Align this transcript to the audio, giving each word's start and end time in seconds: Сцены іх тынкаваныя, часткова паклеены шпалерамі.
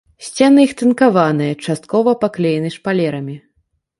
Сцены 0.27 0.63
іх 0.67 0.71
тынкаваныя, 0.79 1.53
часткова 1.67 2.15
паклеены 2.23 2.69
шпалерамі. 2.79 3.35